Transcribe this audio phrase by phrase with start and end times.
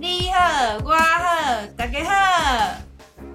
[0.00, 2.76] 你好，我好，大家好，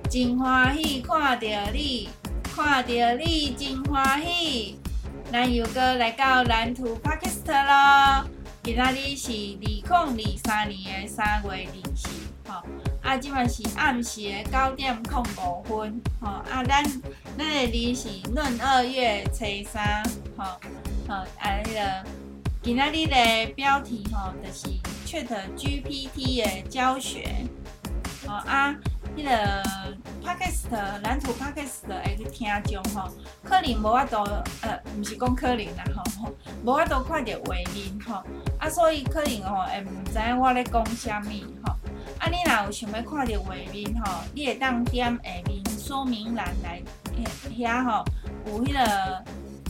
[0.10, 2.08] 真欢喜看到你，
[2.42, 4.80] 看到你真欢喜。
[5.30, 8.26] 咱又阁来到蓝图 Podcast 咯，
[8.64, 12.08] 今仔日是二零二三年的三月二四，
[12.48, 12.64] 吼，
[13.02, 15.04] 啊，即嘛是暗时的九点零
[15.36, 16.82] 五分，吼，啊，咱
[17.38, 20.02] 咱的日是闰二月初三，
[20.38, 20.46] 吼，
[21.10, 21.28] 吼，啊，
[21.66, 22.10] 迄个
[22.62, 24.68] 今仔日的标题吼，就是
[25.14, 27.46] ChatGPT 的教学，
[28.28, 28.76] 哦，啊，
[29.16, 29.64] 迄个。
[30.24, 33.12] Podcast 蓝图 Podcast 会去听众吼，
[33.44, 34.24] 可能无法度，
[34.62, 35.84] 呃，毋是讲可能啦
[36.18, 38.24] 吼，无法度看到画面吼，
[38.58, 41.30] 啊，所以可能吼会毋知我咧讲啥物
[41.64, 41.76] 吼，
[42.20, 46.82] 啊，你若有想要看到画面吼，你会当点下面说明栏来
[47.56, 48.06] 遐吼，
[48.48, 49.24] 有迄个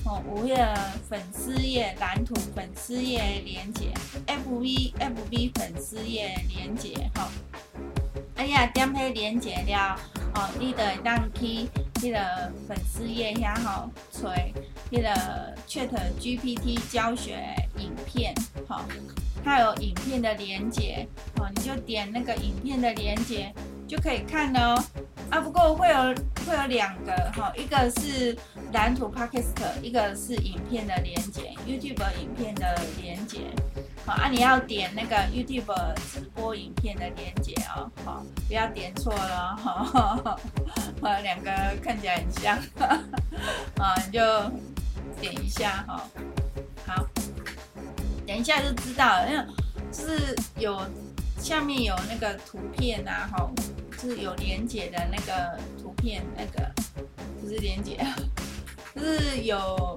[0.06, 0.76] 吼有迄个
[1.10, 3.92] 粉丝页蓝图粉丝页连接
[4.28, 7.28] ，FB FB 粉丝页连接吼，
[8.36, 9.98] 哎呀，点开连接了。
[10.36, 11.70] 哦，你就会当去
[12.02, 14.30] 迄个粉丝页遐吼，找
[14.92, 17.38] 迄个 Chat GPT 教学
[17.78, 18.34] 影片，
[18.68, 18.86] 吼、哦，
[19.46, 23.54] 它有影片的连接，哦，你就点那个影片的连接
[23.88, 24.84] 就可以看哦。
[25.30, 25.96] 啊，不过会有
[26.46, 28.38] 会有两个哈、一个是
[28.72, 33.40] 蓝图 Podcast，一个是影片的连结，YouTube 影片的连结。
[34.06, 35.74] 好啊，你要点那个 YouTube
[36.12, 40.38] 直播影片的连接哦，好，不要点错了哈，
[41.02, 41.50] 呃，两个
[41.82, 42.58] 看起来很像，
[43.78, 44.22] 啊，你就
[45.22, 46.04] 点一下哈，
[46.86, 47.08] 好，
[48.28, 49.46] 等一下就知道了，因为
[49.90, 50.82] 就是有
[51.40, 53.50] 下面有那个图片啊，哈，
[54.10, 56.72] 是有连接的那个图片，那个
[57.42, 57.98] 不是连接，
[58.96, 59.96] 就是有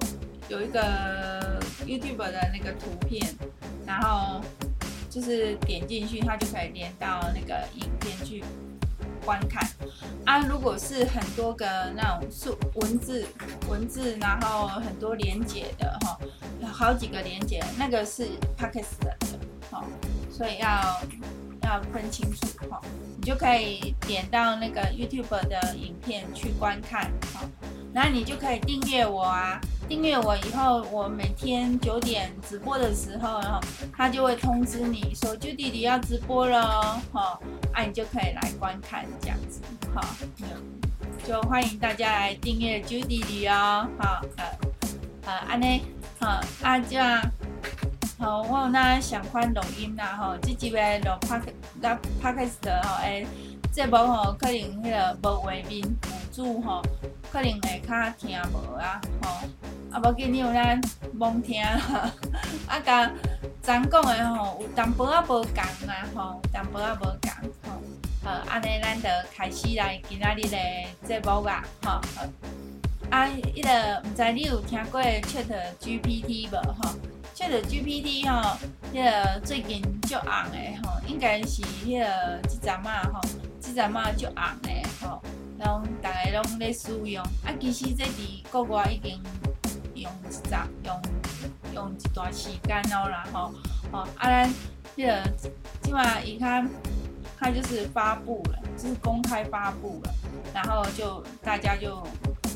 [0.49, 3.35] 有一个 YouTube 的那个图片。
[3.85, 4.41] 然后
[5.09, 8.43] 就是点进去，它就可以连到那个影片去
[9.23, 9.65] 观看
[10.25, 10.39] 啊。
[10.39, 13.25] 如果是很多个那种数文字
[13.69, 16.19] 文字，然后很多连接的哈，
[16.69, 19.17] 好几个连接，那个是 Podcast 的
[19.71, 19.85] 哈，
[20.29, 21.01] 所以要
[21.63, 22.81] 要分清楚哈。
[23.27, 27.41] 就可以点到那个 YouTube 的影片去观看好，
[27.93, 29.59] 然后你就可以订阅我啊。
[29.85, 33.59] 订阅我以后，我每天九点直播的时候，然后
[33.93, 37.37] 他就会通知你说，就弟弟要直播了，哈，
[37.73, 39.59] 啊，你就可以来观看这样子，
[39.93, 40.15] 好，
[41.27, 44.45] 就欢迎大家来订阅就弟弟哦，好，呃，
[45.25, 45.81] 呃，安呢，
[46.17, 47.21] 好，啊，这样，
[48.19, 51.43] 好，我有那想看录音啦，吼，即几位录 Park
[51.81, 51.89] 录
[52.19, 53.27] Podcast 的哈，诶，
[53.71, 56.81] 这部吼可能迄个无画面辅助吼，
[57.31, 59.47] 可能会较听无啊，吼。
[59.91, 60.81] 啊，无紧要，咱
[61.19, 62.11] 罔听啦。
[62.67, 63.11] 啊，甲
[63.61, 67.81] 咱讲的吼，有淡薄仔无共啦，吼，淡薄仔无共，吼。
[68.23, 70.57] 好，安尼咱就开始来今仔日的
[71.07, 72.01] 节目啊，吼。
[73.11, 75.45] 啊，迄个毋知你有听过 Chat
[75.79, 76.57] GPT 无？
[76.73, 76.95] 吼
[77.37, 78.57] ，Chat GPT 吼，
[78.91, 83.21] 迄个最近足红的吼，应该是迄个即阵嘛吼，
[83.59, 85.21] 即阵嘛足红的吼，
[85.59, 87.23] 然后大家拢咧使用。
[87.45, 89.21] 啊，其实这伫国外已经。
[89.97, 91.01] 用一阵用
[91.73, 93.51] 用一段时间咯，然后
[93.91, 94.53] 哦，啊，咱
[94.95, 95.27] 迄个
[95.81, 96.69] 起码伊看，
[97.39, 100.13] 他就是发布了，就是公开发布了，
[100.53, 102.05] 然后就大家就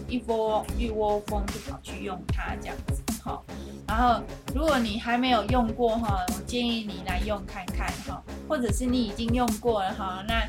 [0.07, 3.43] 一窝一窝蜂就跑去用它这样子，好，
[3.87, 4.21] 然后
[4.55, 10.47] 如果你还没有用过哈，我建议你来用看看哈，或者是你已经用过了哈，那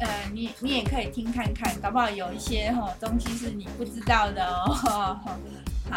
[0.00, 4.74] 呃你你也可以听看看，搞不好有一些哈东西是你不知道的哦。
[5.90, 5.96] 好，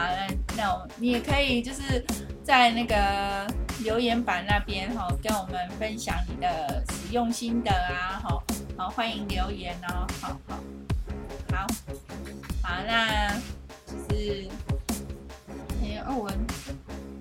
[0.56, 2.06] 那我你也可以就是
[2.46, 3.46] 在那个
[3.84, 8.42] 留言板那边哈，跟我们分享你的使用心得啊，好，
[8.78, 10.60] 好欢迎留言哦，好好
[11.52, 11.68] 好，
[12.64, 13.34] 好，那
[13.86, 14.48] 就是
[16.18, 16.34] 文，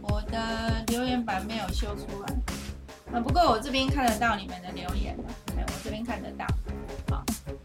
[0.03, 2.35] 我的留言板没有秀出来
[3.13, 5.25] 啊，不过我这边看得到你们的留言了，
[5.57, 6.47] 我这边看得到，
[7.11, 7.25] 好，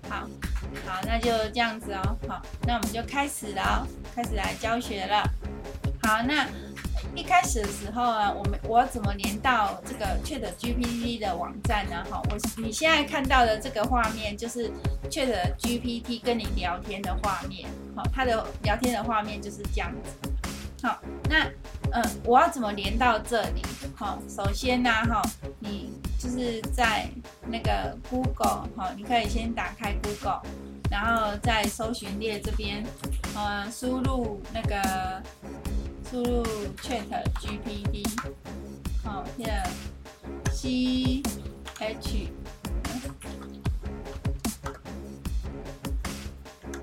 [0.09, 0.27] 好。
[0.85, 2.17] 好，那就这样子哦。
[2.27, 5.23] 好，那我们就开始了，开始来教学了。
[6.03, 6.45] 好，那
[7.15, 12.03] 一开始的时候啊，我们我怎么连到这个 ChatGPT 的网站呢？
[12.09, 14.69] 哈，我你现在看到的这个画面就是
[15.09, 17.69] ChatGPT 跟你聊天的画面。
[17.95, 20.29] 好，它的聊天的画面就是这样子。
[20.83, 20.99] 好，
[21.29, 21.45] 那
[21.91, 23.61] 嗯，我要怎么连到这里？
[23.95, 25.21] 好，首先呢，哈，
[25.59, 27.09] 你就是在
[27.47, 30.41] 那个 Google，哈，你可以先打开 Google。
[30.91, 32.85] 然后在搜寻列这边，
[33.35, 35.23] 呃，输入那个
[36.09, 36.43] 输入
[36.77, 37.03] Chat
[37.39, 38.07] GPT，
[39.03, 39.67] 好，现在
[40.51, 41.23] C
[41.79, 42.29] H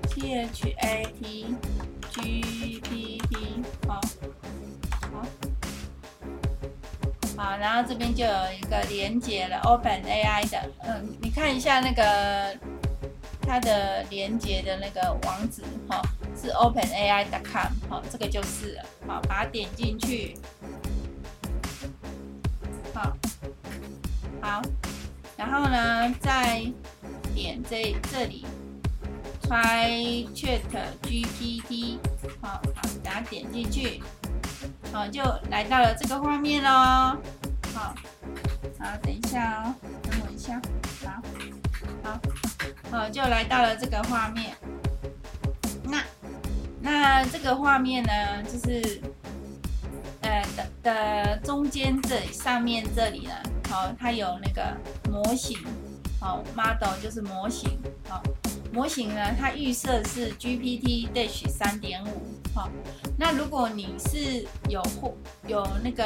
[0.09, 1.55] T H A T
[2.11, 3.21] G P
[7.57, 12.55] 然后这边就有一个连接了 Open AI 的，嗯，你看一下那个
[13.41, 16.01] 它的连接的那个网址，哈，
[16.39, 20.37] 是 OpenAI.com，好，这个就是了，好，把它点进去，
[22.93, 23.15] 好，
[24.41, 24.61] 好，
[25.37, 26.63] 然后呢，再
[27.33, 28.45] 点这这里。
[29.45, 30.61] Try Chat
[31.03, 31.97] GPT，
[32.41, 34.01] 好，好，等下点进去，
[34.91, 35.21] 好，就
[35.51, 37.17] 来到了这个画面喽。
[37.73, 37.95] 好，
[38.79, 40.61] 好，等一下哦，等我一下，
[41.03, 41.21] 好，
[42.03, 42.19] 好，
[42.91, 44.55] 好，就来到了这个画面。
[45.83, 46.03] 那，
[46.81, 49.01] 那这个画面呢，就是，
[50.21, 53.33] 呃的的中间这里上面这里呢，
[53.69, 54.77] 好，它有那个
[55.09, 55.57] 模型，
[56.19, 58.21] 好，model 就是模型，好。
[58.71, 62.23] 模型呢，它预设是 GPT Dash 三点五，
[62.55, 62.67] 好，
[63.19, 65.15] 那如果你是有付
[65.45, 66.03] 有那个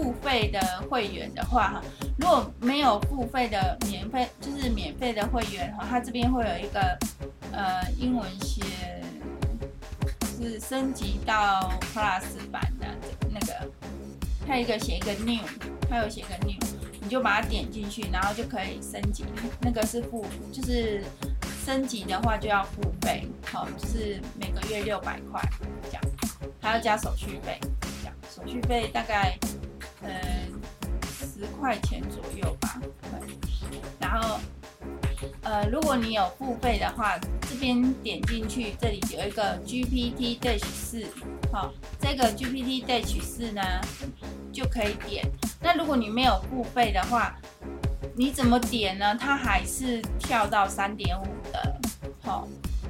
[0.00, 0.58] 付费的
[0.88, 1.82] 会员的话，
[2.18, 6.98] 如果没有付费的免费，就是免费的会员哈，它这边会有一个
[7.52, 8.62] 呃英文写
[10.38, 12.86] 是升级到 Plus 版的
[13.28, 13.70] 那个，
[14.46, 15.44] 它有一个写一个 New，
[15.90, 16.56] 它有写一个 New。
[17.02, 19.24] 你就把它点进去，然后就可以升级。
[19.60, 21.02] 那个是付，就是
[21.64, 25.42] 升级的话就要付费，好，就是每个月六百块
[25.84, 26.02] 这样，
[26.60, 27.58] 还要加手续费，
[28.00, 29.36] 这样手续费大概
[30.02, 30.10] 嗯
[31.02, 32.80] 十块钱左右吧。
[33.02, 33.36] 对，
[33.98, 34.38] 然后
[35.42, 41.04] 呃，如果你有付费的话，这边点进去，这里有一个 GPT Dash 四，
[41.52, 43.62] 好，这个 GPT Dash 四呢
[44.52, 45.26] 就可以点。
[45.62, 47.36] 那如果你没有付费的话，
[48.14, 49.14] 你怎么点呢？
[49.14, 51.80] 它还是跳到三点五的，
[52.22, 52.48] 好，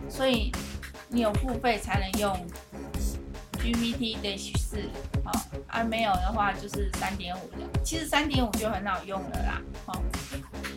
[0.09, 0.53] 所以
[1.09, 2.47] 你有付费才能用
[3.62, 4.79] GPT Dash 四，
[5.25, 5.33] 好，
[5.69, 7.59] 啊没有的话就是三点五的。
[7.85, 10.03] 其实三点五就很好用了啦，好，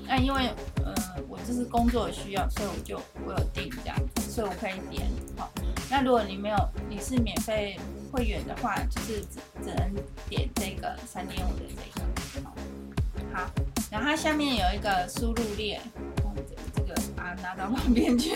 [0.08, 0.50] 那因为
[0.84, 0.94] 呃
[1.28, 5.08] 我这是工作需要，所以我就我有订这样子，所以我可以点，
[5.38, 5.50] 好。
[5.90, 6.58] 那如果你没有，
[6.90, 7.80] 你是免费
[8.12, 9.94] 会员的话，就是只只能
[10.28, 12.50] 点这个三点五的这个，
[13.34, 13.48] 好，
[13.92, 15.80] 然后它下面有一个输入列，
[16.76, 18.36] 这个啊拿到旁边去，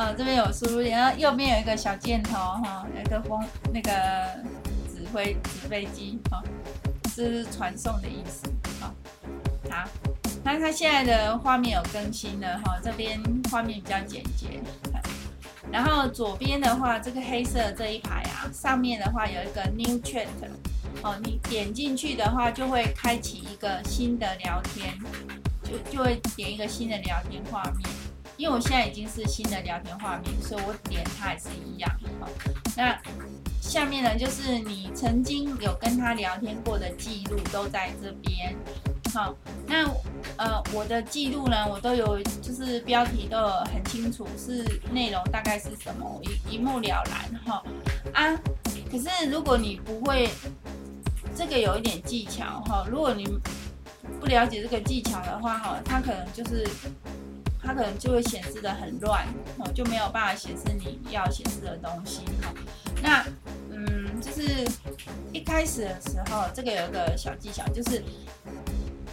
[0.00, 3.38] 啊，这边有输入，然后右边有一个小箭头哈，有一个风
[3.70, 3.92] 那个
[4.88, 6.42] 指挥纸飞机，哈，
[7.14, 8.50] 是传送的意思，
[8.80, 8.94] 好，
[9.68, 9.86] 好，
[10.42, 13.20] 那它现在的画面有更新了哈，这边
[13.50, 14.58] 画面比较简洁。
[15.70, 20.28] 然后左边的话，这个黑色这一排啊，上面的话有一个 New Chat，
[21.02, 24.94] 哦，你点进去的话就会开启一个新的聊天，
[25.62, 27.99] 就就会点一个新的聊天画面。
[28.40, 31.90] 因为我现在已经是新的聊天画面，所以我点它也是一样。
[32.18, 32.26] 好，
[32.74, 32.98] 那
[33.60, 38.56] 下面呢，就是你曾经有跟他聊天过的记录都在这边。
[39.12, 39.86] 好，那
[40.38, 47.62] 呃，我的记录呢，我都有，就是标题都很清楚，是内容大概是什么，我一一目了然哈。
[48.14, 48.34] 啊，
[48.90, 50.30] 可是如果你不会，
[51.36, 53.26] 这个有一点技巧哈，如果你
[54.18, 56.66] 不了解这个技巧的话哈，他可能就是，
[57.62, 59.26] 它可能就会显示得很乱，
[59.58, 62.52] 哦，就没有办法显示你要显示的东西哈。
[63.02, 63.24] 那
[63.70, 64.66] 嗯，就是
[65.32, 68.02] 一开始的时候，这个有一个小技巧，就是。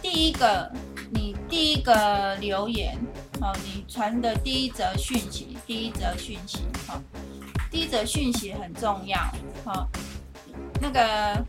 [0.00, 0.70] 第一个，
[1.10, 2.96] 你第一个留言，
[3.40, 7.02] 好，你传的第一则讯息，第一则讯息，好，
[7.68, 9.18] 第一则讯息很重要，
[9.64, 9.88] 好，
[10.80, 11.44] 那个，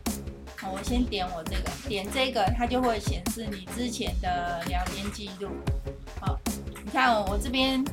[0.64, 5.50] 我先点我这个，点这个，它就会显示你之前的聊天记录，
[6.20, 6.36] 好，
[6.92, 7.84] 看我这边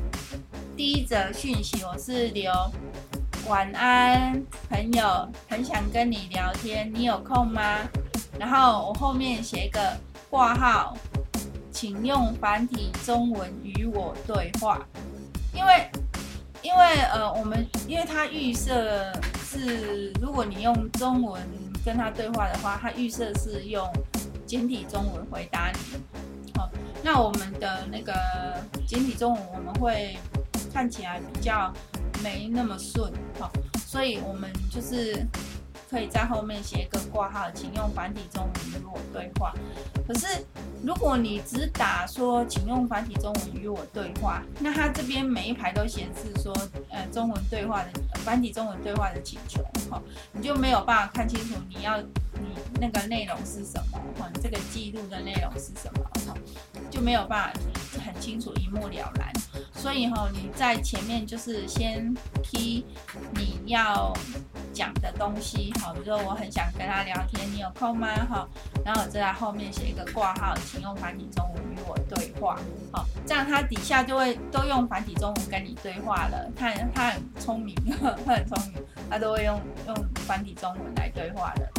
[0.76, 2.52] 第一则讯息，我是留
[3.48, 7.80] 晚安，朋友，很想跟你聊天，你有空吗？
[8.40, 9.96] 然后我后面写一个。
[10.30, 10.98] 挂号，
[11.72, 14.86] 请用繁体中文与我对话。
[15.54, 15.90] 因为，
[16.62, 19.14] 因为呃，我们因为它预设
[19.46, 21.42] 是，如果你用中文
[21.86, 23.90] 跟他对话的话，它预设是用
[24.46, 25.80] 简体中文回答你。
[27.04, 28.14] 那我们的那个
[28.88, 30.18] 简体中文我们会
[30.74, 31.74] 看起来比较
[32.24, 33.52] 没那么顺，好，
[33.86, 35.26] 所以我们就是。
[35.90, 39.54] 可以在后面写一个挂号，请用繁体中文与我对话。
[40.06, 40.28] 可是
[40.84, 46.54] 如果你只打说，请用繁体中文与我对话，那它这边每一排都显示说，
[46.90, 50.02] 呃，中文对话的繁体中文对话的请求，哈，
[50.34, 56.34] 你就没有办法看清楚你要你那个内容是什么，哈，这个记录的内容是什么，哈，
[56.90, 57.60] 就没有办法
[58.06, 59.32] 很清楚一目了然。
[59.74, 62.14] 所以哈，你在前面就是先
[62.44, 62.84] key
[63.36, 64.12] 你要
[64.74, 68.08] 讲的东西，哈，比如说我很想跟他聊天，你有空吗？
[68.30, 68.48] 哈，
[68.84, 72.60] 然后我再在后面写一个挂号，请用繁体中文与我对话，
[72.92, 76.52] 好，这样他底下就会都用繁体中文跟你对话了。
[76.56, 77.76] 他他很聪明，
[78.26, 79.96] 他很聪明，他都会用用
[80.28, 81.70] 繁体中文来对话的。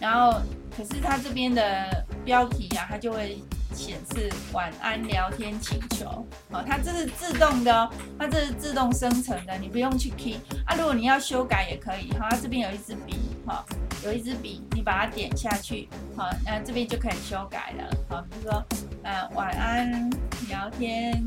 [0.00, 0.40] 然后，
[0.76, 3.38] 可是他这边的标题呀、啊，他就会。
[3.72, 10.74] 显示晚安聊天请求，哦，它这是自动的哦，它这是自动生成的，你不用去 key 啊。
[10.76, 13.64] 如果你要修改也可以，哈，它这边有一支笔，哈，
[14.04, 18.64] 有一支笔，你把它点下去，好，那这边就可以修改了，好，比如说，
[19.02, 20.10] 呃，晚安
[20.48, 21.22] 聊天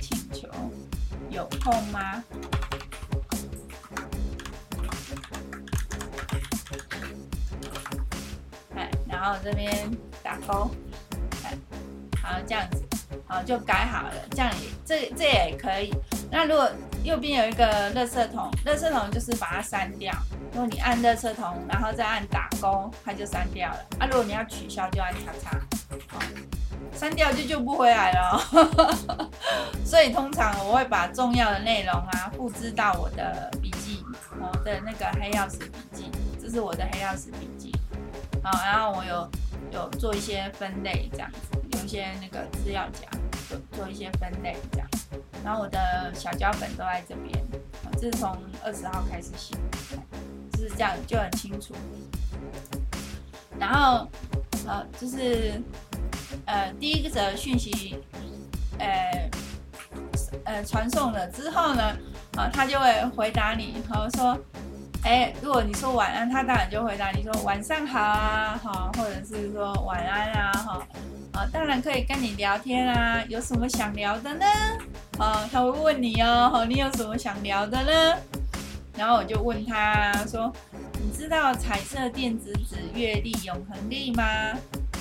[0.00, 0.48] 请求，
[1.30, 2.22] 有空吗？
[9.08, 9.88] 然后这边
[10.20, 10.68] 打勾。
[12.32, 12.82] 然后，这样子，
[13.26, 14.14] 好，就改好了。
[14.30, 15.92] 这样也这这也可以。
[16.30, 16.70] 那如果
[17.04, 20.10] 右边有一个垃圾桶，垃圾桶就是把它删掉。
[20.52, 23.76] 如果你按垃圾桶，然后再按打勾，它就删掉了。
[23.98, 25.60] 啊，如果你要取消，就按叉叉。
[26.08, 26.20] 好，
[26.94, 28.40] 删掉就救不回来了。
[29.84, 34.02] 所以通常我会把重要的内容啊复制到我的笔记，
[34.40, 36.10] 我的那个黑曜石笔记，
[36.40, 37.76] 这是我的黑曜石笔记。
[38.42, 39.30] 好，然后我有
[39.70, 41.58] 有做一些分类，这样子。
[41.84, 43.08] 一些那个资料夹，
[43.48, 44.88] 做做一些分类这样，
[45.44, 47.44] 然后我的小脚本都在这边，
[48.00, 49.54] 这是从二十号开始写，
[50.52, 51.74] 就是这样就很清楚。
[53.58, 54.08] 然后
[54.66, 55.60] 呃，就是
[56.46, 57.96] 呃第一个则讯息，
[58.78, 59.30] 呃
[60.44, 61.82] 呃传送了之后呢，
[62.36, 64.38] 啊他就会回答你，然后说，
[65.04, 70.86] 哎，如果你说晚安，他当然就回答你说晚上好啊，哈，或者是说晚安啊，哈。
[71.32, 74.46] 啊，当然可以跟你聊天啊，有什么想聊的呢？
[75.18, 78.18] 啊，他会问你哦，哈你有什么想聊的呢？
[78.96, 80.52] 然后我就问他说
[81.02, 84.22] ：“你知道彩色电子纸月历永恒历吗？”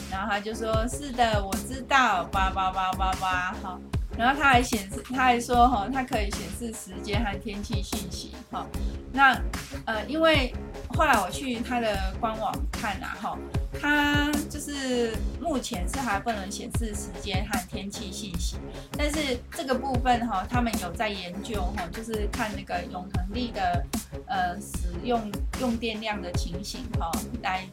[0.10, 3.80] 然后他就说：“是的，我知道。”叭叭叭叭叭，好。
[4.18, 8.66] 然后他还显示，他还说哈，它可以显示时间和天气信息哈。
[9.14, 9.40] 那
[9.86, 10.54] 呃，因为
[10.96, 13.38] 后来我去他的官网看了哈，
[13.80, 18.58] 他就是目前是还不能显示时间和天气信息，
[18.98, 23.86] 但是这个部分哈，他们有在研究哈，就是看那个永恒力的
[24.28, 27.66] 呃使用用电量的情形哈，来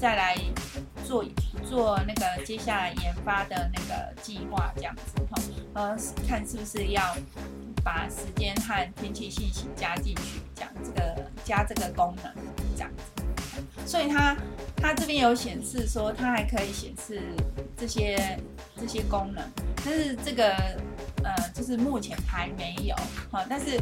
[0.00, 0.36] 再来
[1.04, 1.24] 做
[1.68, 5.42] 做那个接下来研发的那个计划这样子哈。
[5.74, 5.96] 呃，
[6.28, 7.16] 看是不是要
[7.84, 12.32] 把时间和天气信息加进去，讲这个加这个功能，
[12.74, 13.22] 这样子。
[13.86, 14.34] 所以它
[14.76, 17.20] 它这边有显示说，它还可以显示
[17.76, 18.38] 这些
[18.80, 19.44] 这些功能，
[19.84, 20.56] 但是这个
[21.22, 22.96] 呃，就是目前还没有
[23.30, 23.78] 哈，但是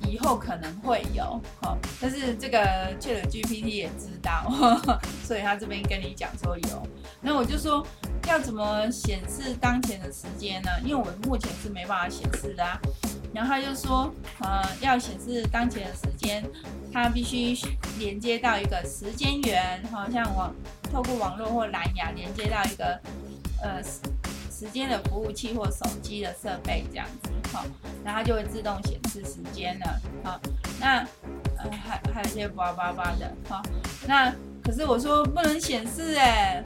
[0.00, 1.76] 以后可能会有哈。
[2.00, 2.58] 但是这个
[2.98, 4.50] ChatGPT 也知道，
[5.24, 6.86] 所以他这边跟你讲说有，
[7.20, 7.84] 那我就说。
[8.28, 10.70] 要怎么显示当前的时间呢？
[10.84, 12.78] 因为我目前是没办法显示的啊。
[13.32, 16.44] 然后他就说，呃，要显示当前的时间，
[16.92, 17.56] 它必须
[17.98, 20.54] 连接到一个时间源，好像网
[20.92, 23.00] 透过网络或蓝牙连接到一个
[23.62, 27.64] 呃时间的服务器或手机的设备这样子，好，
[28.04, 30.00] 然后它就会自动显示时间了。
[30.24, 30.40] 好，
[30.80, 30.98] 那
[31.56, 33.62] 呃还还有一些叭叭叭的，好，
[34.06, 34.34] 那
[34.64, 36.62] 可是我说不能显示哎。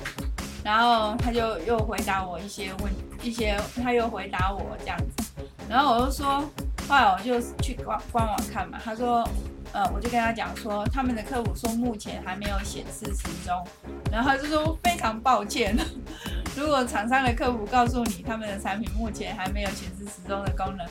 [0.64, 2.90] 然后他就又回答我一些问
[3.22, 6.40] 一些，他又回答我这样子，然后我就说，
[6.88, 9.26] 后来我就去官官网看嘛，他说，
[9.72, 13.66] 呃，我就跟他讲说，他们的客服说目前还没有显示时钟，
[14.12, 15.76] 然后他就说非常抱歉，
[16.56, 20.86] 如果厂商的客服告诉你他们的产品目前还没有显示时钟的功能，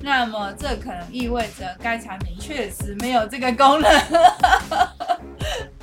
[0.00, 3.90] 那么这可能意味着该产品确实没有这个功能。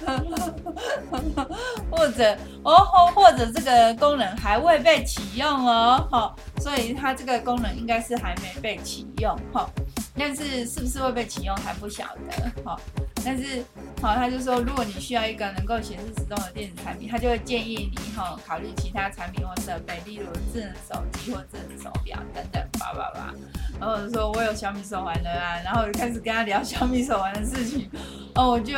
[1.89, 9.69] 或者哦，或或者这个功能还未被启用哦，哈，所以它这个功能应该是还没被启用，哈，
[10.17, 12.79] 但是是不是会被启用还不晓得，哈，
[13.25, 13.63] 但是
[14.01, 23.34] 好，他就说，如果你需要一个能够显示时钟的电子产品，他就会建议你哈考虑其他产品或设备，例如智能手机或智能手表等等，叭叭叭。
[23.79, 27.89] 然后我就说我有小米手环的啊，然后我就开始跟他聊小米手环的事情，
[28.36, 28.77] 哦，我就。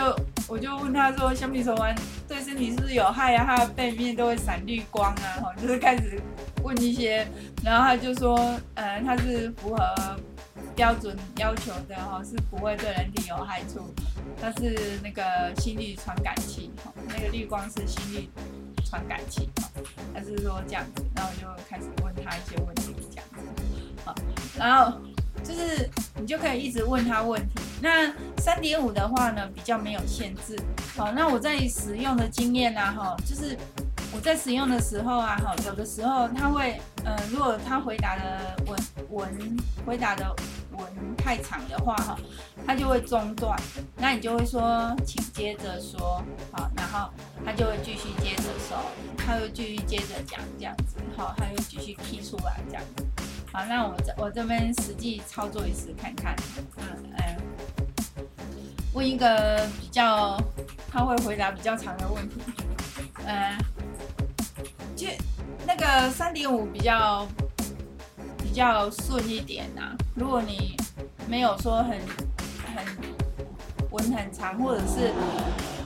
[0.50, 1.94] 我就问他说：“小米手环
[2.26, 3.44] 对身体是不是有害啊？
[3.46, 6.22] 它的背面都会闪绿光啊！”哈，就是开始
[6.64, 7.28] 问一些，
[7.66, 10.18] 然后他就说：“呃，它是符合
[10.76, 13.94] 标准要求的哈，是不会对人体有害处。
[14.40, 18.30] 它是那个心率传感器，哈那个绿光是心率
[18.86, 19.50] 传感器，
[20.14, 23.42] 它是说这样子，然后就开始问他一些问题，这样子，
[24.06, 24.16] 好，
[24.58, 25.00] 然后
[25.44, 27.56] 就是你就可以一直问他问题。
[27.82, 30.56] 那三点五的话呢，比较没有限制，
[30.96, 33.58] 好，那我在使用的经验啊，哈，就是。
[34.14, 40.36] 我在使用的时候啊，哈，有的时候他会，呃，如果他回答的文文回答的
[40.72, 40.88] 文
[41.18, 42.18] 太长的话，哈，
[42.66, 43.60] 他就会中断，
[43.96, 47.10] 那你就会说，请接着说，好，然后
[47.46, 48.78] 他就会继续接着说，
[49.18, 53.06] 他会继续接着讲这样子，好，他又继续提出来这样子，
[53.52, 56.36] 好，那我这我这边实际操作一次看看，
[56.78, 56.86] 嗯
[57.18, 58.24] 嗯，
[58.94, 60.42] 问一个比较
[60.90, 62.42] 他会回答比较长的问题，
[63.26, 63.58] 嗯。
[64.98, 65.08] 就
[65.68, 67.28] 那个三点五比较
[68.40, 69.96] 比较顺一点呐、啊。
[70.16, 70.76] 如果你
[71.28, 72.00] 没有说很
[72.76, 72.84] 很
[73.92, 75.14] 文很长，或者是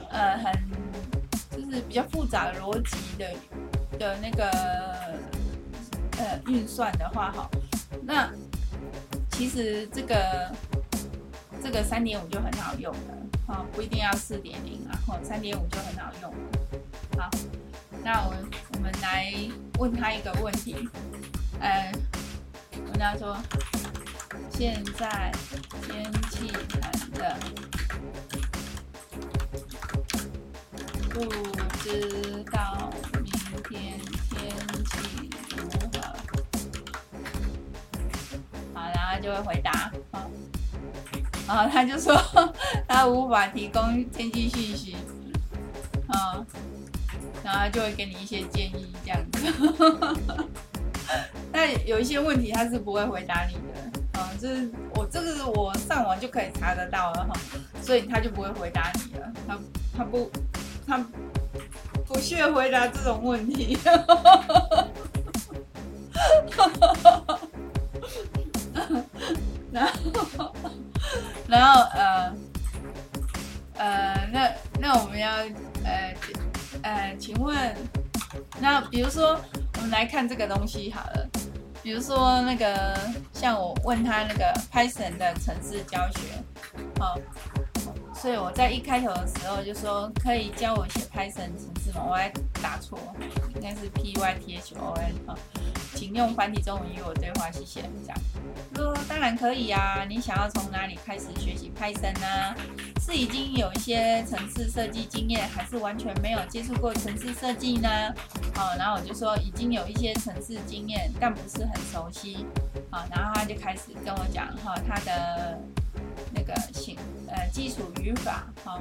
[0.09, 0.53] 呃很
[1.51, 3.29] 就是比较复杂的逻辑的
[3.99, 4.49] 的那个
[6.17, 7.49] 呃运算的话，哈，
[8.03, 8.31] 那
[9.31, 10.49] 其实这个
[11.61, 16.37] 这个三点五就很好用了，哈，不一定要四点零啊，哈，三点五就很好用了，
[17.17, 17.29] 好。
[18.03, 18.33] 那我
[18.73, 19.31] 我们来
[19.77, 20.89] 问他一个问题，
[21.59, 21.91] 呃，
[22.87, 23.37] 问他说，
[24.49, 25.31] 现在
[25.83, 26.81] 天气很
[27.13, 27.35] 热，
[31.09, 31.23] 不
[31.83, 32.89] 知道
[33.21, 33.31] 明
[33.69, 34.39] 天天
[34.85, 35.61] 气如
[35.93, 36.01] 何？
[38.73, 40.29] 好，然后就会回答，好，
[41.47, 42.19] 然后他就说
[42.89, 44.97] 他无法提供天气信息，
[46.07, 46.43] 啊。
[47.43, 49.39] 然后就会给你一些建议，这样子。
[51.51, 53.61] 但有一些问题他是不会回答你的，
[54.13, 57.33] 嗯，就是我这个我上网就可以查得到了哈，
[57.81, 59.31] 所以他就不会回答你了。
[59.47, 59.59] 他
[59.97, 60.31] 他不
[60.87, 61.05] 他
[62.07, 63.77] 不屑回答这种问题。
[69.71, 70.53] 然后
[71.47, 72.33] 然后呃
[73.77, 75.29] 呃，那那我们要。
[77.21, 77.75] 请问，
[78.59, 79.39] 那比如说，
[79.75, 81.29] 我们来看这个东西好了。
[81.83, 82.99] 比如说那个，
[83.31, 86.43] 像我问他那个 Python 的程式教学，
[86.99, 87.19] 好，
[88.15, 92.03] 所以我在一开头的时候就说，可以教我写 Python 程式吗？
[92.09, 92.27] 我还
[92.59, 92.97] 打错，
[93.53, 95.37] 应该是 P Y T H O N 啊。
[95.93, 97.81] 请用繁体中文与我对话，谢谢。
[97.81, 98.17] 这样，
[98.75, 100.03] 说当然可以啊。
[100.09, 102.55] 你想要从哪里开始学习 Python 呢？
[103.03, 107.89] 是已经有一些城市设计经验，还是完全没有接触过城市设计呢？
[108.55, 112.45] 哦，然后我就说已经有一些城市经验，但不是很熟悉。
[112.91, 115.59] 好，然后他就开始跟我讲哈，他的
[116.31, 116.95] 那个行
[117.27, 118.79] 呃基础语法哈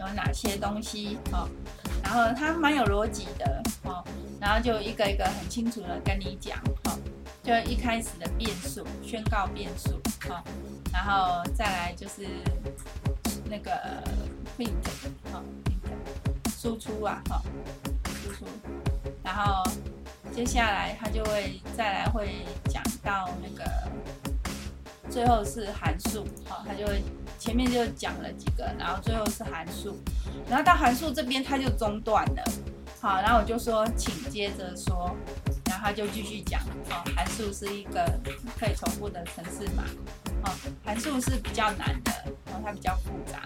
[0.00, 1.48] 有哪些东西哈，
[2.02, 4.02] 然后他蛮有逻辑的哈。
[4.40, 6.98] 然后就一个一个很清楚的跟你讲，哈，
[7.44, 10.42] 就一开始的变数，宣告变数，哈，
[10.92, 12.26] 然后再来就是
[13.50, 13.72] 那个
[14.56, 14.70] print，
[15.32, 15.42] 哈
[16.56, 17.42] 输出啊，哈，
[18.22, 18.46] 输出，
[19.24, 19.68] 然后
[20.32, 23.68] 接下来他就会再来会讲到那个
[25.10, 27.02] 最后是函数，哈，他就会
[27.38, 29.98] 前面就讲了几个，然后最后是函数，
[30.48, 32.44] 然后到函数这边他就中断了。
[33.00, 35.16] 好，然后我就说，请接着说，
[35.64, 36.60] 然后他就继续讲。
[36.90, 38.04] 哦，函数是一个
[38.58, 39.84] 可以重复的程式码。
[40.44, 40.50] 哦，
[40.84, 42.12] 函数是比较难的，
[42.46, 43.42] 然后它比较复杂，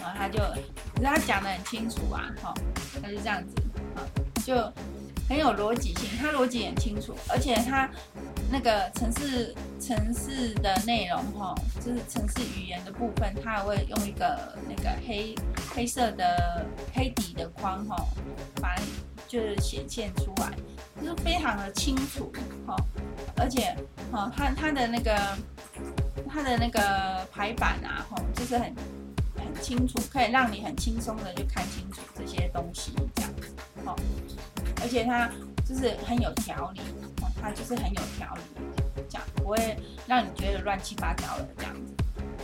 [0.00, 2.30] 然后他就，可是他讲得很清楚啊。
[2.42, 2.54] 好，
[3.02, 3.54] 他就这样子，
[3.94, 4.02] 好，
[4.44, 4.54] 就
[5.28, 7.88] 很有逻辑性，他逻辑很清楚，而且他
[8.50, 15.34] 那个程式程式的内容，哈，就是程式语言的部分，他还会用一个那个黑
[15.74, 17.96] 黑色的黑底的框，哈。
[18.60, 18.76] 把
[19.26, 20.52] 就是显现出来，
[21.00, 22.30] 就是非常的清楚，
[22.66, 22.76] 哈，
[23.36, 23.74] 而且，
[24.12, 25.18] 哈，它它的那个
[26.32, 28.74] 它的那个排版啊，吼，就是很
[29.36, 33.96] 很清楚，可以让你很轻松的就看清楚这些东西，这样子，哈，
[34.82, 35.30] 而且它
[35.64, 36.80] 就是很有条理，
[37.40, 38.40] 它就是很有条理，
[39.08, 41.92] 这样不会让你觉得乱七八糟的这样子，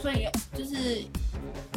[0.01, 1.05] 所以就是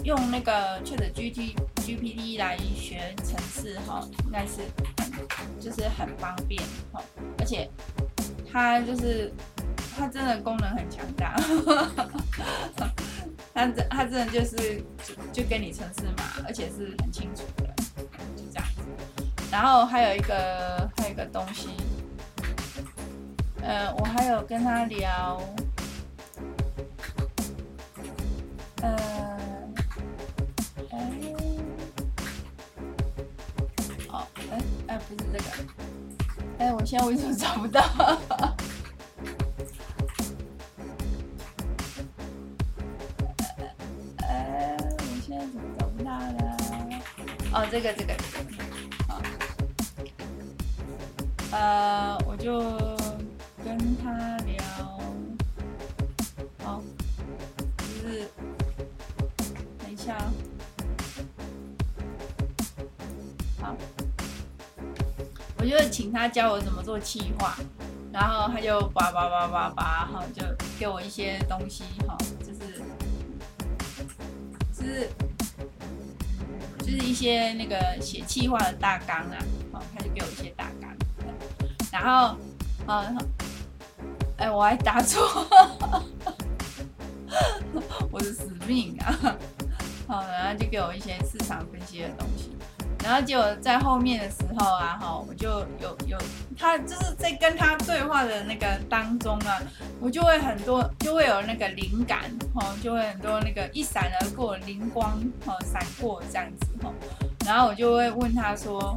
[0.03, 4.61] 用那个 Chat G T G P T 来学程式哈，应该是
[4.97, 7.03] 很就是很方便哈，
[7.37, 7.69] 而且
[8.51, 9.31] 它就是
[9.97, 11.35] 它真的功能很强大，
[13.53, 14.83] 它真它真的就是
[15.33, 17.65] 就就跟你城市嘛，而且是很清楚的，
[18.35, 18.81] 就这样子。
[19.51, 21.69] 然后还有一个还有一个东西，
[23.61, 25.41] 呃，我还有跟他聊，
[28.81, 28.95] 呃，
[30.91, 31.11] 哎，
[34.07, 35.45] 哦，哎哎，不是这个，
[36.59, 37.81] 哎，我现在为什么找不到？
[47.71, 48.15] 这个这个，
[49.07, 49.21] 好，
[51.51, 52.59] 呃，我就
[53.63, 54.63] 跟他聊，
[56.63, 56.81] 好，
[57.77, 58.27] 就是
[59.77, 60.17] 等一下。
[63.61, 63.75] 好，
[65.59, 67.55] 我就请他教我怎么做企划，
[68.11, 70.41] 然后他就叭叭叭叭叭，哈，就
[70.79, 72.17] 给我一些东西，哈，
[77.09, 79.37] 一些那个写企划的大纲啊，
[79.71, 80.95] 好，他就给我一些大纲，
[81.91, 82.37] 然后，
[82.85, 83.17] 呃，
[84.37, 85.47] 哎，我还答错，
[88.11, 89.35] 我是死命啊。
[90.07, 92.55] 好，然后就给我一些市场分析的东西，
[93.09, 96.15] 然后结果在后面的时候啊，哈，我就有有
[96.55, 99.59] 他就是在跟他对话的那个当中啊，
[99.99, 106.93] 我就会很多就会有那个灵感，哈，就会很多那个一闪而过灵光，哈，闪过这样子，哈，
[107.47, 108.95] 然后我就会问他说，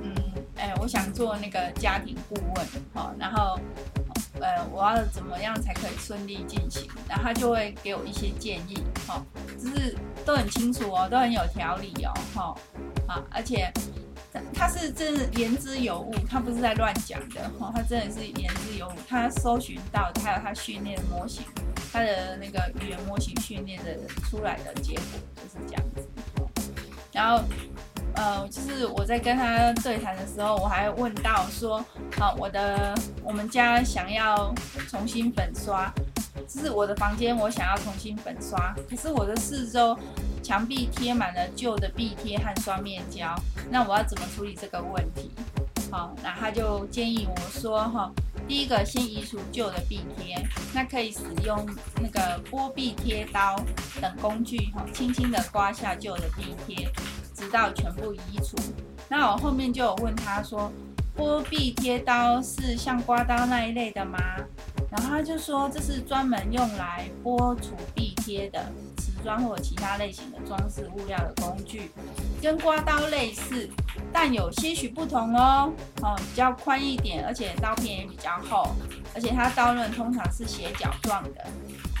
[0.00, 0.14] 嗯，
[0.56, 3.60] 哎，我想做那个家庭顾问，哈，然后。
[4.40, 6.88] 呃，我要怎么样才可以顺利进行？
[7.08, 9.22] 然后他就会给我一些建议，哈、哦，
[9.58, 12.56] 就是都很清楚哦，都很有条理哦，哈、哦，
[13.06, 13.72] 啊，而且
[14.52, 21.44] 他是真的言之有物，他不是在乱讲的，哈、哦，他真的是言之有物，他搜寻到他有他训练模型，
[21.92, 23.96] 他的那个语言模型训练的
[24.28, 25.04] 出来的结果
[25.36, 26.08] 就是这样子，
[27.12, 27.44] 然后。
[28.16, 31.84] 呃，就是我在跟他对谈的时候，我还问到说，
[32.16, 34.54] 好，我的我们家想要
[34.88, 35.92] 重新粉刷，
[36.48, 39.98] 就是我的房间我想要重新粉刷，可是我的四周
[40.42, 43.34] 墙壁贴满了旧的壁贴和双面胶，
[43.68, 45.32] 那我要怎么处理这个问题？
[45.90, 48.10] 好，那他就建议我说，哈，
[48.46, 50.36] 第一个先移除旧的壁贴，
[50.72, 51.66] 那可以使用
[52.00, 53.56] 那个剥壁贴刀
[54.00, 56.88] 等工具，哈，轻轻的刮下旧的壁贴。
[57.44, 58.56] 直到全部移除。
[59.08, 60.72] 那我后面就有问他说，
[61.16, 64.18] 剥壁贴刀是像刮刀那一类的吗？
[64.90, 68.64] 然后他就说，这是专门用来剥除壁贴的
[68.96, 71.90] 瓷砖或者其他类型的装饰物料的工具，
[72.40, 73.68] 跟刮刀类似，
[74.12, 75.72] 但有些许不同哦。
[76.00, 78.74] 哦，比较宽一点，而且刀片也比较厚，
[79.14, 81.44] 而且它刀刃通常是斜角状的。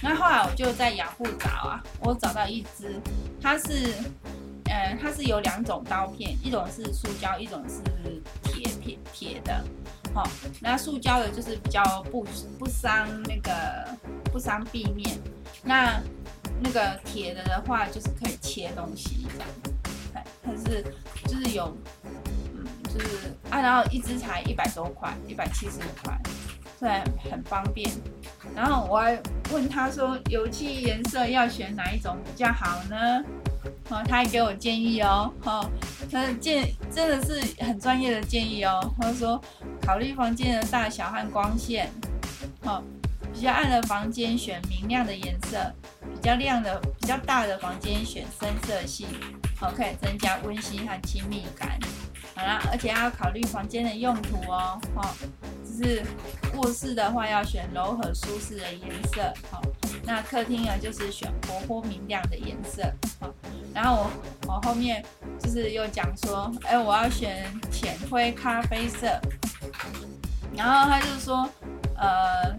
[0.02, 2.98] 那后来我就在雅虎找啊，我找到一支，
[3.42, 3.92] 它是。
[4.70, 7.82] 嗯，它是有两种刀片，一种是塑胶，一种是
[8.42, 9.64] 铁片铁的。
[10.14, 10.28] 好、哦，
[10.60, 12.24] 那塑胶的就是比较不
[12.58, 13.86] 不伤那个
[14.32, 15.18] 不伤壁面，
[15.62, 16.00] 那
[16.60, 19.48] 那个铁的的话就是可以切东西这样。
[20.42, 20.84] 它是
[21.26, 26.16] 就是有，嗯，就是啊，然后一支才一百多块，一百七十五块，
[26.78, 27.90] 虽然很方便。
[28.54, 29.18] 然后我还
[29.52, 33.24] 问他说，油漆颜色要选哪一种比较好呢？
[33.88, 35.70] 好，他还给我建议哦，好，
[36.10, 38.94] 他建真的是很专业的建议哦。
[38.98, 39.40] 他说，
[39.82, 41.90] 考虑房间的大小和光线，
[42.62, 42.82] 好，
[43.32, 45.70] 比较暗的房间选明亮的颜色，
[46.00, 49.06] 比较亮的、比较大的房间选深色系，
[49.60, 51.78] 好，可以增加温馨和亲密感。
[52.34, 55.14] 好啦，而且还要考虑房间的用途哦，好，
[55.64, 56.02] 就是
[56.56, 59.62] 卧室的话要选柔和舒适的颜色，好，
[60.04, 62.82] 那客厅呢就是选活泼明亮的颜色，
[63.20, 63.32] 好。
[63.72, 64.10] 然后我
[64.54, 65.04] 我后面
[65.38, 69.20] 就是又讲说，哎，我要选浅灰咖啡色。
[70.56, 71.48] 然后他就说，
[71.96, 72.56] 呃，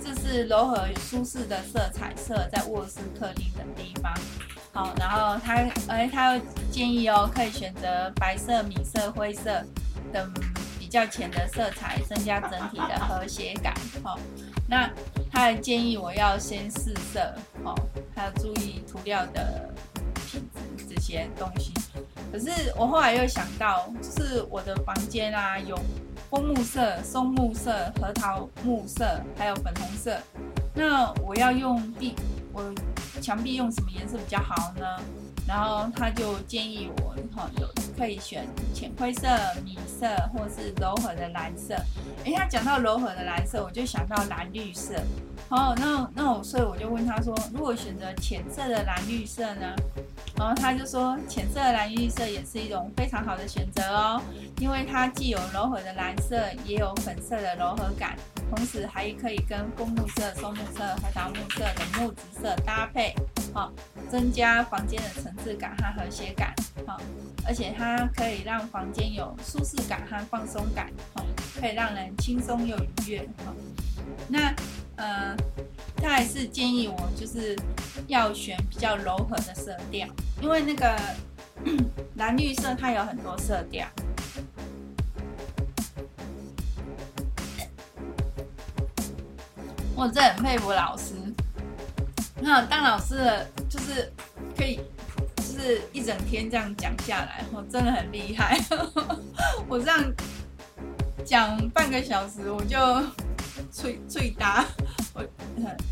[0.00, 4.14] 这是柔和舒适的色彩色，在卧室、客厅的地方。
[4.76, 5.54] 好，然后他
[5.88, 9.64] 哎，他又建议哦，可以选择白色、米色、灰色
[10.12, 10.30] 等
[10.78, 13.72] 比较浅的色彩，增加整体的和谐感。
[14.02, 14.18] 好，
[14.68, 14.86] 那
[15.32, 17.34] 他还建议我要先试色，
[17.64, 17.74] 好，
[18.14, 19.70] 还要注意涂料的。
[20.88, 21.72] 这些东西，
[22.32, 25.78] 可是我后来又想到，就是我的房间啊，有
[26.28, 30.18] 枫木色、松木色、核桃木色，还有粉红色。
[30.74, 32.14] 那我要用第，
[32.56, 34.86] 我墙壁用什么颜色比较好呢？
[35.46, 39.28] 然后他就建议我，哈，有可以选浅灰色、
[39.62, 41.76] 米色，或是柔和的蓝色。
[42.24, 44.94] 诶，他讲到柔和的蓝色，我就想到蓝绿色。
[45.50, 49.76] 好，那那我所以我就问他说，如果选择浅色的蓝绿色呢？
[50.38, 54.22] 然后他就说，浅色的蓝绿色也是一种非常好的选择哦，
[54.58, 58.16] 因为它既有柔和的蓝色，也有粉色的柔和感，
[58.54, 63.14] 同时还可以跟枫木色、松木色、核桃木色的木质色搭配，
[63.54, 63.72] 好，
[64.10, 66.54] 增加房间的层次感和和谐感，
[66.86, 67.00] 好，
[67.46, 71.24] 而且它可以让房间有舒适感和放松感，好，
[71.58, 73.54] 可以让人轻松又愉悦，好，
[74.28, 74.54] 那。
[74.98, 75.36] 呃，
[76.06, 77.58] 他还是建议我就是
[78.06, 80.06] 要选比较柔和的色调，
[80.40, 80.96] 因为那个
[82.14, 83.84] 蓝绿色它有很多色调。
[89.96, 91.14] 我真的很佩服老师，
[92.40, 94.12] 那当老师的就是
[94.56, 94.78] 可以
[95.34, 98.56] 就是一整天这样讲下来，我真的很厉害。
[99.66, 100.00] 我这样
[101.24, 102.78] 讲半个小时，我就。
[103.72, 104.64] 最最大，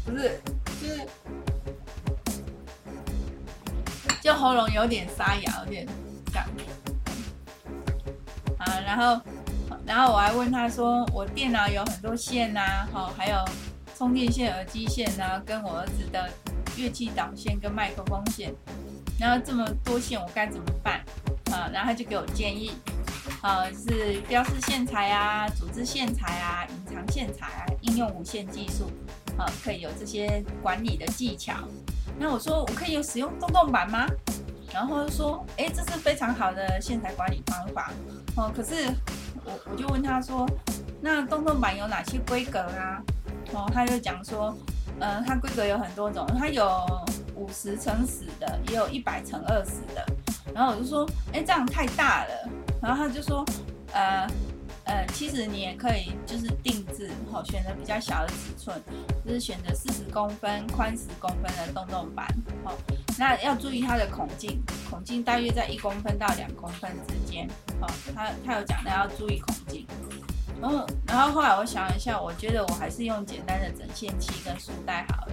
[0.05, 0.41] 不是，
[0.81, 1.09] 就是，
[4.23, 5.87] 就喉咙有点沙哑，有点
[6.33, 6.47] 干。
[8.59, 9.21] 啊，然后，
[9.87, 13.37] 然后我还问他说，我电脑有很多线呐，好，还有
[13.97, 16.31] 充电线、耳机线啊，跟我儿子的
[16.77, 18.55] 乐器导线跟麦克风线，
[19.19, 21.05] 然后这么多线我该怎么办？
[21.53, 22.73] 啊，然后他就给我建议。
[23.43, 28.91] 呃，是标示线材啊，组织线材啊，隐藏线材啊，应用无线技术，
[29.39, 31.55] 呃，可以有这些管理的技巧。
[32.19, 34.07] 那我说，我可以有使用洞洞板吗？
[34.73, 37.93] 然后说，哎，这是非常好的线材管理方法。
[38.37, 38.93] 哦，可是
[39.45, 40.49] 我我就问他说，
[41.01, 43.03] 那洞洞板有哪些规格啊？
[43.53, 44.57] 哦，他就讲说，
[44.99, 46.85] 呃，它规格有很多种，它有
[47.37, 50.05] 五十乘十的，也有一百乘二十的。
[50.53, 52.49] 然后我就说，哎，这样太大了。
[52.83, 53.45] 然后他就说，
[53.93, 54.27] 呃，
[54.85, 58.83] 呃，其实你也可以就是定制，好，选择比较小的尺寸，
[59.25, 62.27] 就是选择四十公分、宽十公分的洞洞板，
[62.63, 62.77] 好，
[63.19, 67.49] 那要注意它的孔径，孔径大约在一公分到两公分之间，
[67.81, 69.87] 好，他他有讲，到要注意孔径。
[70.61, 75.33] 然后，然后后来我想了一下，我觉得我还是用简单的整线器跟束带好了，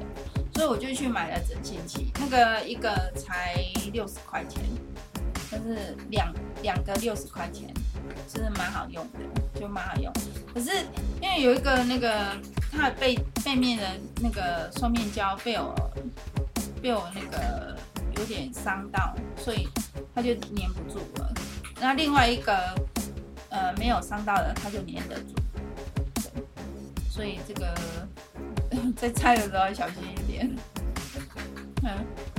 [0.54, 3.56] 所以我就去买了整线器，那个一个才
[3.92, 4.64] 六十块钱。
[5.52, 6.34] 就是两
[6.64, 7.70] 两个六十块钱，
[8.32, 10.12] 真的蛮好用的，就蛮好用。
[10.54, 10.70] 可是
[11.22, 12.36] 因为有一个那个
[12.72, 13.86] 它的背背面的
[14.22, 15.74] 那个双面胶被我
[16.82, 17.76] 被我那个
[18.18, 19.68] 有点伤到，所以
[20.14, 21.34] 它就粘不住了。
[21.80, 22.54] 那另外一个
[23.50, 25.36] 呃没有伤到的，它就粘得住。
[27.10, 27.76] 所以这个
[28.96, 30.50] 在拆的时候要小心一点。
[31.84, 31.90] 嗯，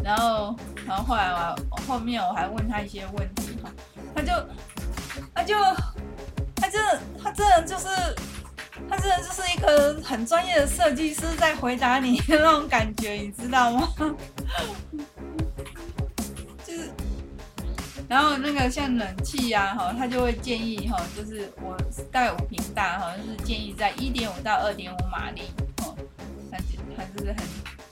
[0.04, 1.32] 然后，然后后来
[1.68, 3.58] 我后面我还问他一些问题，
[4.14, 4.28] 他就，
[5.34, 5.54] 他就，
[6.54, 7.86] 他真的，他真的就是，
[8.88, 13.88] 他真的就是一个很专业的设计师在回答你的那种感觉，你知道吗？
[16.64, 16.90] 就是，
[18.08, 21.76] 然后那个像冷气呀，哈，他就会建议哈，就是我
[22.10, 25.42] 带五坪大哈，就是建议在一点五到二点五马力，
[25.82, 25.96] 哦，
[26.50, 26.58] 他
[26.96, 27.42] 他就是很。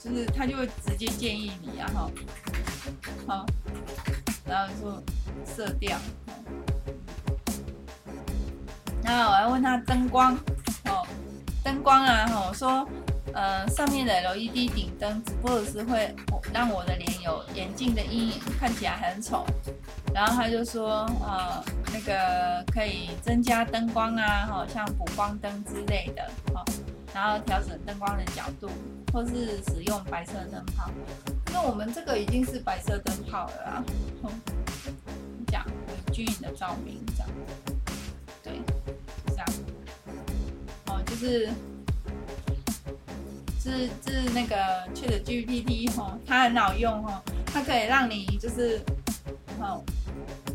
[0.03, 2.09] 就是他就会直接建议你，然后，
[3.27, 3.45] 好，
[4.47, 4.99] 然后说
[5.45, 5.95] 色调，
[9.03, 10.35] 然后我要问他灯光，
[10.85, 11.05] 哦，
[11.63, 12.87] 灯光啊，哈我说，
[13.33, 16.15] 呃，上面的 LED 顶灯只不过是会
[16.53, 19.45] 让我的脸有眼镜的阴影，看起来很丑。
[20.13, 26.63] 然后他就说，呃，那个可以增加灯光啊，好像补光灯之类的，哈，
[27.13, 28.69] 然后调整灯光的角度。
[29.13, 30.89] 或是使用白色灯泡，
[31.51, 33.83] 那我们这个已经是白色灯泡了啊。
[35.47, 35.65] 这样，
[36.13, 37.29] 均匀的照明，这样，
[41.21, 41.49] 是，
[43.61, 44.55] 是是那个
[44.95, 48.81] ChatGPT 哈，它很好用哈，它可以让你就是，
[49.59, 49.83] 哦，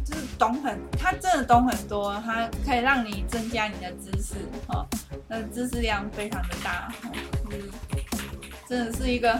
[0.04, 4.34] 就是懂很，它真的懂很多，它可以让你增加你的知识
[4.66, 4.84] 哈，
[5.28, 6.92] 那知识量非常的大，
[7.52, 7.70] 嗯。
[8.68, 9.32] 真的是一个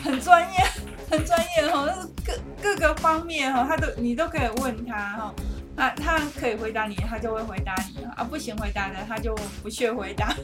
[0.00, 0.64] 很专业、
[1.10, 5.34] 很专业哈，就是各各个方面哈，他都你都可以问他哈，
[5.74, 10.34] 啊，他可以回答你，他就会回答你啊，不行回答的他就不屑回答。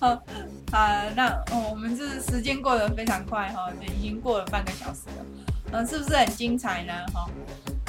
[0.00, 0.22] 好
[0.72, 5.24] 啊，那我们这时间过得非常快哈，就已经过了半个小时了，
[5.72, 6.92] 嗯，是不是很精彩呢？
[7.12, 7.28] 哈，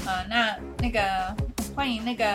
[0.05, 1.35] 啊，那那个
[1.75, 2.25] 欢迎那个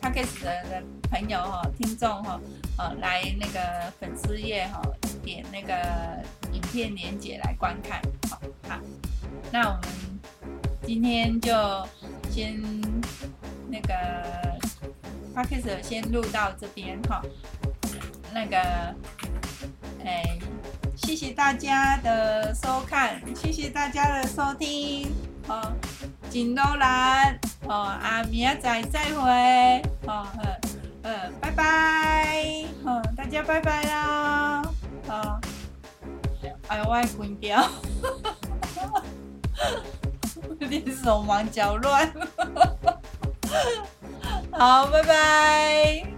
[0.00, 2.40] Podcast 的的朋友哈，听众哈。
[2.78, 4.82] 呃，来那个粉丝页哈，
[5.24, 5.72] 点那个
[6.52, 8.02] 影片连接来观看。
[8.28, 8.78] 好，好，
[9.50, 9.88] 那我们
[10.84, 11.54] 今天就
[12.36, 12.60] 先
[13.70, 13.94] 那个
[15.34, 17.22] Podcast 先录到这边哈。
[18.34, 18.58] 那个，
[20.04, 20.38] 哎，
[20.94, 25.10] 谢谢大家的收看，谢谢大家的收听，
[25.48, 25.72] 哦，
[26.28, 30.60] 金豆兰，哦，阿明仔再会，哦，嗯
[31.04, 34.62] 嗯，拜拜，哦，大家拜拜啦，
[35.08, 35.40] 哦，
[36.68, 37.66] 哎呦，我爱关掉，
[40.60, 42.12] 有点手忙脚乱，
[44.52, 46.15] 好，拜拜。